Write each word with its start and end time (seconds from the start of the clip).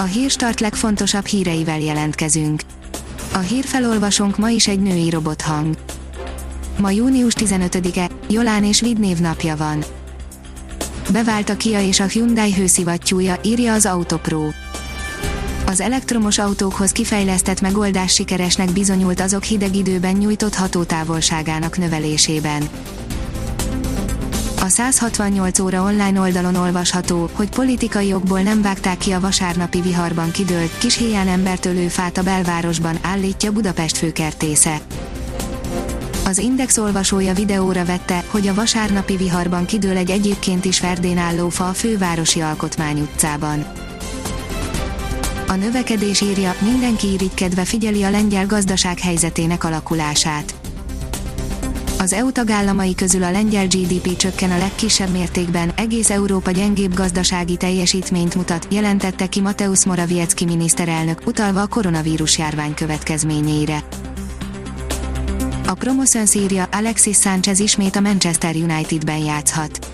A 0.00 0.04
hírstart 0.04 0.60
legfontosabb 0.60 1.26
híreivel 1.26 1.80
jelentkezünk. 1.80 2.62
A 3.32 3.38
hírfelolvasónk 3.38 4.36
ma 4.36 4.48
is 4.48 4.68
egy 4.68 4.80
női 4.80 5.10
robothang. 5.10 5.74
Ma 6.78 6.90
június 6.90 7.32
15-e, 7.36 8.10
Jolán 8.28 8.64
és 8.64 8.80
Vidnév 8.80 9.18
napja 9.18 9.56
van. 9.56 9.84
Bevált 11.12 11.48
a 11.48 11.56
Kia 11.56 11.80
és 11.80 12.00
a 12.00 12.04
Hyundai 12.04 12.54
hőszivattyúja, 12.54 13.36
írja 13.42 13.72
az 13.72 13.86
Autopro. 13.86 14.48
Az 15.66 15.80
elektromos 15.80 16.38
autókhoz 16.38 16.92
kifejlesztett 16.92 17.60
megoldás 17.60 18.12
sikeresnek 18.12 18.70
bizonyult 18.70 19.20
azok 19.20 19.42
hideg 19.42 19.76
időben 19.76 20.14
nyújtott 20.14 20.54
hatótávolságának 20.54 21.78
növelésében. 21.78 22.68
A 24.68 24.70
168 24.70 25.58
óra 25.58 25.82
online 25.82 26.20
oldalon 26.20 26.54
olvasható, 26.54 27.30
hogy 27.32 27.48
politikai 27.48 28.12
okból 28.12 28.40
nem 28.40 28.62
vágták 28.62 28.98
ki 28.98 29.12
a 29.12 29.20
vasárnapi 29.20 29.80
viharban 29.80 30.30
kidőlt, 30.30 30.78
kis 30.78 30.96
héján 30.96 31.28
embertölő 31.28 31.88
fát 31.88 32.18
a 32.18 32.22
belvárosban, 32.22 32.98
állítja 33.02 33.52
Budapest 33.52 33.96
főkertésze. 33.96 34.80
Az 36.24 36.38
Index 36.38 36.78
olvasója 36.78 37.34
videóra 37.34 37.84
vette, 37.84 38.24
hogy 38.30 38.46
a 38.46 38.54
vasárnapi 38.54 39.16
viharban 39.16 39.64
kidől 39.64 39.96
egy 39.96 40.10
egyébként 40.10 40.64
is 40.64 40.78
ferdén 40.78 41.18
álló 41.18 41.48
fa 41.48 41.68
a 41.68 41.72
fővárosi 41.72 42.40
alkotmány 42.40 43.00
utcában. 43.00 43.66
A 45.46 45.54
növekedés 45.54 46.20
írja, 46.20 46.54
mindenki 46.60 47.12
irigykedve 47.12 47.64
figyeli 47.64 48.02
a 48.02 48.10
lengyel 48.10 48.46
gazdaság 48.46 48.98
helyzetének 48.98 49.64
alakulását. 49.64 50.54
Az 52.00 52.12
EU 52.12 52.32
tagállamai 52.32 52.94
közül 52.94 53.22
a 53.22 53.30
lengyel 53.30 53.66
GDP 53.66 54.16
csökken 54.16 54.50
a 54.50 54.58
legkisebb 54.58 55.10
mértékben, 55.10 55.72
egész 55.76 56.10
Európa 56.10 56.50
gyengébb 56.50 56.94
gazdasági 56.94 57.56
teljesítményt 57.56 58.34
mutat, 58.34 58.66
jelentette 58.70 59.26
ki 59.26 59.40
Mateusz 59.40 59.84
Morawiecki 59.84 60.44
miniszterelnök, 60.44 61.26
utalva 61.26 61.60
a 61.62 61.66
koronavírus 61.66 62.38
járvány 62.38 62.74
következményeire. 62.74 63.82
A 65.66 65.74
Promotion 65.74 66.26
írja, 66.34 66.68
Alexis 66.72 67.18
Sánchez 67.18 67.58
ismét 67.58 67.96
a 67.96 68.00
Manchester 68.00 68.54
Unitedben 68.54 69.18
játszhat. 69.18 69.90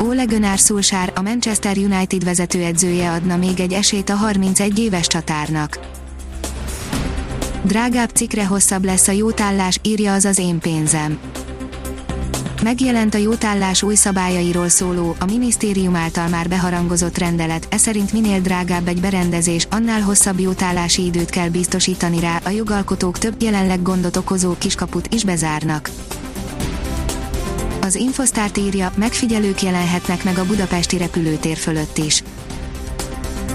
Ole 0.00 0.24
Gunnar 0.24 0.58
Solskjaer, 0.58 1.12
a 1.14 1.22
Manchester 1.22 1.76
United 1.76 2.24
vezetőedzője 2.24 3.10
adna 3.10 3.36
még 3.36 3.60
egy 3.60 3.72
esélyt 3.72 4.10
a 4.10 4.14
31 4.14 4.78
éves 4.78 5.06
csatárnak. 5.06 6.01
Drágább 7.62 8.10
cikre 8.10 8.46
hosszabb 8.46 8.84
lesz 8.84 9.08
a 9.08 9.12
jótállás, 9.12 9.78
írja 9.82 10.12
az 10.12 10.24
az 10.24 10.38
én 10.38 10.58
pénzem. 10.58 11.18
Megjelent 12.62 13.14
a 13.14 13.18
jótállás 13.18 13.82
új 13.82 13.94
szabályairól 13.94 14.68
szóló, 14.68 15.16
a 15.18 15.24
minisztérium 15.24 15.96
által 15.96 16.28
már 16.28 16.48
beharangozott 16.48 17.18
rendelet, 17.18 17.66
e 17.70 17.76
szerint 17.76 18.12
minél 18.12 18.40
drágább 18.40 18.88
egy 18.88 19.00
berendezés, 19.00 19.66
annál 19.70 20.00
hosszabb 20.00 20.40
jótállási 20.40 21.04
időt 21.04 21.30
kell 21.30 21.48
biztosítani 21.48 22.20
rá, 22.20 22.40
a 22.44 22.50
jogalkotók 22.50 23.18
több 23.18 23.42
jelenleg 23.42 23.82
gondot 23.82 24.16
okozó 24.16 24.54
kiskaput 24.58 25.14
is 25.14 25.24
bezárnak. 25.24 25.90
Az 27.80 27.94
Infosztárt 27.94 28.56
írja, 28.56 28.92
megfigyelők 28.94 29.62
jelenhetnek 29.62 30.24
meg 30.24 30.38
a 30.38 30.46
budapesti 30.46 30.98
repülőtér 30.98 31.56
fölött 31.56 31.98
is. 31.98 32.22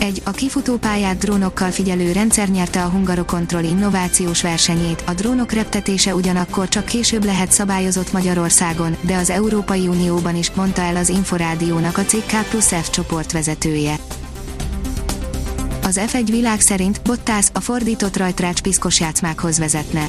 Egy, 0.00 0.22
a 0.24 0.30
kifutópályát 0.30 1.18
drónokkal 1.18 1.70
figyelő 1.70 2.12
rendszer 2.12 2.48
nyerte 2.48 2.82
a 2.82 2.88
Hungarokontroll 2.88 3.64
innovációs 3.64 4.42
versenyét, 4.42 5.02
a 5.06 5.14
drónok 5.14 5.52
reptetése 5.52 6.14
ugyanakkor 6.14 6.68
csak 6.68 6.84
később 6.84 7.24
lehet 7.24 7.52
szabályozott 7.52 8.12
Magyarországon, 8.12 8.96
de 9.00 9.16
az 9.16 9.30
Európai 9.30 9.86
Unióban 9.86 10.36
is, 10.36 10.50
mondta 10.50 10.82
el 10.82 10.96
az 10.96 11.08
Inforádiónak 11.08 11.98
a 11.98 12.02
CK 12.02 12.48
plusz 12.48 12.72
F 12.72 12.90
csoport 12.90 13.32
vezetője. 13.32 13.96
Az 15.82 16.00
F1 16.06 16.26
világ 16.30 16.60
szerint 16.60 17.00
Bottász 17.02 17.50
a 17.54 17.60
fordított 17.60 18.16
rajtrács 18.16 18.60
piszkos 18.60 19.00
játszmákhoz 19.00 19.58
vezetne. 19.58 20.08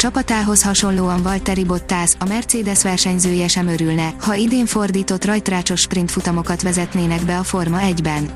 Csapatához 0.00 0.62
hasonlóan 0.62 1.22
Valtteri 1.22 1.64
Bottas, 1.64 2.12
a 2.18 2.24
Mercedes 2.24 2.82
versenyzője 2.82 3.48
sem 3.48 3.66
örülne, 3.66 4.14
ha 4.20 4.34
idén 4.34 4.66
fordított 4.66 5.24
rajtrácsos 5.24 5.80
sprintfutamokat 5.80 6.62
vezetnének 6.62 7.24
be 7.24 7.38
a 7.38 7.42
Forma 7.42 7.78
1-ben. 7.82 8.30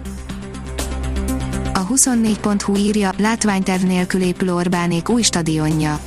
A 1.74 1.86
24.hu 1.86 2.76
írja, 2.76 3.12
látványterv 3.18 3.82
nélkül 3.82 4.22
épül 4.22 4.54
Orbánék 4.54 5.08
új 5.08 5.22
stadionja. 5.22 6.00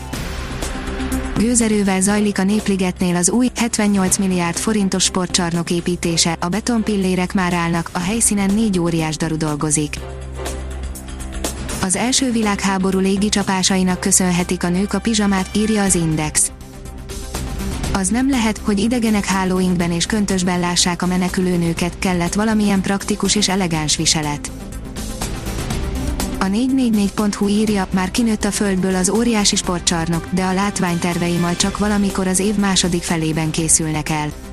Gőzerővel 1.37 2.01
zajlik 2.01 2.39
a 2.39 2.43
Népligetnél 2.43 3.15
az 3.15 3.29
új, 3.29 3.51
78 3.55 4.17
milliárd 4.17 4.57
forintos 4.57 5.03
sportcsarnok 5.03 5.69
építése, 5.69 6.37
a 6.39 6.47
betonpillérek 6.47 7.33
már 7.33 7.53
állnak, 7.53 7.89
a 7.93 7.99
helyszínen 7.99 8.53
négy 8.53 8.79
óriás 8.79 9.17
daru 9.17 9.37
dolgozik. 9.37 9.95
Az 11.87 11.95
első 11.95 12.31
világháború 12.31 12.99
légicsapásainak 12.99 13.99
köszönhetik 13.99 14.63
a 14.63 14.69
nők 14.69 14.93
a 14.93 14.99
pizsamát, 14.99 15.49
írja 15.55 15.83
az 15.83 15.95
Index. 15.95 16.51
Az 17.93 18.07
nem 18.07 18.29
lehet, 18.29 18.57
hogy 18.57 18.79
idegenek 18.79 19.25
hálóinkben 19.25 19.91
és 19.91 20.05
köntösben 20.05 20.59
lássák 20.59 21.01
a 21.01 21.05
menekülő 21.05 21.57
nőket, 21.57 21.99
kellett 21.99 22.33
valamilyen 22.33 22.81
praktikus 22.81 23.35
és 23.35 23.49
elegáns 23.49 23.95
viselet. 23.95 24.51
A 26.39 26.45
444.hu 26.45 27.47
írja, 27.47 27.87
már 27.91 28.11
kinőtt 28.11 28.43
a 28.43 28.51
földből 28.51 28.95
az 28.95 29.09
óriási 29.09 29.55
sportcsarnok, 29.55 30.27
de 30.31 30.43
a 30.43 30.53
látványtervei 30.53 31.37
majd 31.37 31.55
csak 31.55 31.77
valamikor 31.77 32.27
az 32.27 32.39
év 32.39 32.55
második 32.55 33.03
felében 33.03 33.51
készülnek 33.51 34.09
el. 34.09 34.46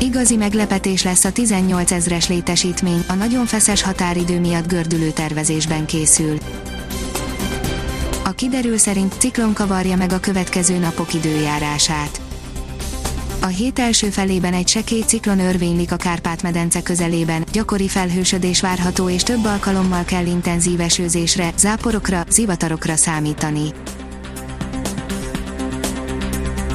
Igazi 0.00 0.36
meglepetés 0.36 1.02
lesz 1.02 1.24
a 1.24 1.32
18 1.32 1.90
ezres 1.90 2.28
létesítmény, 2.28 3.04
a 3.08 3.14
nagyon 3.14 3.46
feszes 3.46 3.82
határidő 3.82 4.40
miatt 4.40 4.68
gördülő 4.68 5.10
tervezésben 5.10 5.86
készül. 5.86 6.38
A 8.24 8.30
kiderül 8.30 8.78
szerint 8.78 9.14
ciklon 9.18 9.52
kavarja 9.52 9.96
meg 9.96 10.12
a 10.12 10.20
következő 10.20 10.78
napok 10.78 11.14
időjárását. 11.14 12.20
A 13.40 13.46
hét 13.46 13.78
első 13.78 14.08
felében 14.08 14.52
egy 14.52 14.68
sekély 14.68 15.02
ciklon 15.02 15.38
örvénylik 15.38 15.92
a 15.92 15.96
Kárpát-medence 15.96 16.82
közelében, 16.82 17.44
gyakori 17.52 17.88
felhősödés 17.88 18.60
várható 18.60 19.08
és 19.08 19.22
több 19.22 19.44
alkalommal 19.44 20.04
kell 20.04 20.26
intenzív 20.26 20.80
esőzésre, 20.80 21.52
záporokra, 21.56 22.24
zivatarokra 22.30 22.96
számítani. 22.96 23.68